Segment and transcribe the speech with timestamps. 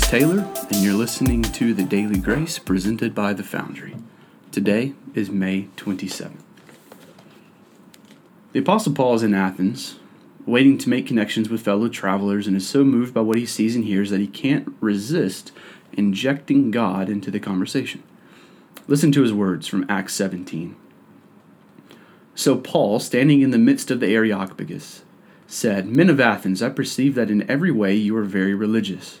[0.00, 3.94] Taylor, and you're listening to the Daily Grace presented by The Foundry.
[4.50, 6.40] Today is May 27th.
[8.52, 9.96] The Apostle Paul is in Athens,
[10.46, 13.76] waiting to make connections with fellow travelers, and is so moved by what he sees
[13.76, 15.52] and hears that he can't resist
[15.92, 18.02] injecting God into the conversation.
[18.86, 20.74] Listen to his words from Acts 17.
[22.34, 25.02] So Paul, standing in the midst of the Areopagus,
[25.46, 29.20] said, Men of Athens, I perceive that in every way you are very religious.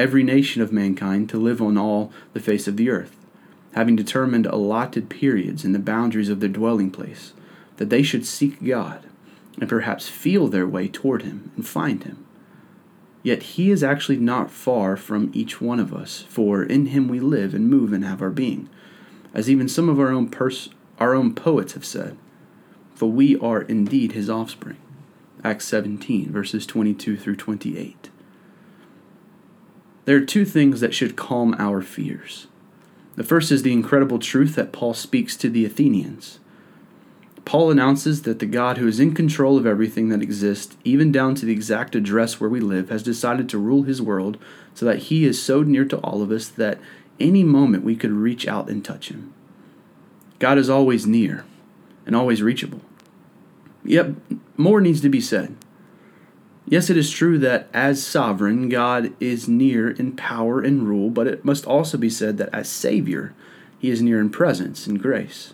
[0.00, 3.14] every nation of mankind to live on all the face of the earth,
[3.74, 7.34] having determined allotted periods in the boundaries of their dwelling place,
[7.76, 9.06] that they should seek God,
[9.60, 12.26] and perhaps feel their way toward him and find him.
[13.22, 17.20] Yet he is actually not far from each one of us, for in him we
[17.20, 18.70] live and move and have our being,
[19.34, 22.16] as even some of our own pers- our own poets have said,
[22.94, 24.78] for we are indeed his offspring.
[25.44, 28.09] Acts 17 verses 22 through 28.
[30.04, 32.46] There are two things that should calm our fears.
[33.16, 36.38] The first is the incredible truth that Paul speaks to the Athenians.
[37.44, 41.34] Paul announces that the God who is in control of everything that exists, even down
[41.34, 44.38] to the exact address where we live, has decided to rule his world
[44.74, 46.78] so that he is so near to all of us that
[47.18, 49.34] any moment we could reach out and touch him.
[50.38, 51.44] God is always near
[52.06, 52.80] and always reachable.
[53.84, 54.10] Yet,
[54.56, 55.56] more needs to be said.
[56.70, 61.26] Yes, it is true that as sovereign, God is near in power and rule, but
[61.26, 63.34] it must also be said that as Savior,
[63.80, 65.52] He is near in presence and grace.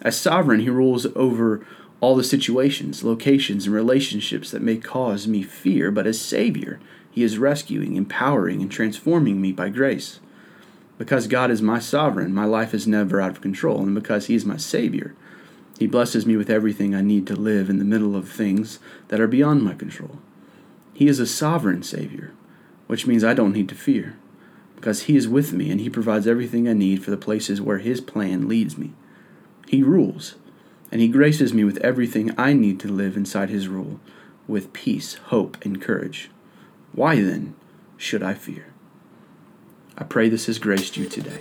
[0.00, 1.66] As sovereign, He rules over
[2.00, 6.78] all the situations, locations, and relationships that may cause me fear, but as Savior,
[7.10, 10.20] He is rescuing, empowering, and transforming me by grace.
[10.98, 14.36] Because God is my sovereign, my life is never out of control, and because He
[14.36, 15.16] is my Savior,
[15.80, 18.78] He blesses me with everything I need to live in the middle of things
[19.08, 20.20] that are beyond my control.
[20.94, 22.32] He is a sovereign Savior,
[22.86, 24.16] which means I don't need to fear,
[24.76, 27.78] because He is with me and He provides everything I need for the places where
[27.78, 28.92] His plan leads me.
[29.66, 30.36] He rules,
[30.92, 33.98] and He graces me with everything I need to live inside His rule,
[34.46, 36.30] with peace, hope, and courage.
[36.92, 37.56] Why then
[37.96, 38.66] should I fear?
[39.98, 41.40] I pray this has graced you today.